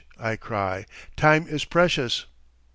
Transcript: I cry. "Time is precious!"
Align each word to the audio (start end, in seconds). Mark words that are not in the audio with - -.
I 0.19 0.35
cry. 0.35 0.87
"Time 1.15 1.45
is 1.47 1.63
precious!" 1.63 2.25